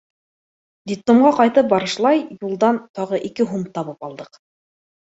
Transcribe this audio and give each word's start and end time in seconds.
Детдомға 0.91 1.33
ҡайтып 1.41 1.69
барышлай 1.75 2.25
юлдан 2.47 2.81
тағы 2.99 3.25
ике 3.31 3.51
һум 3.53 3.71
табып 3.79 4.11
алдыҡ. 4.11 4.47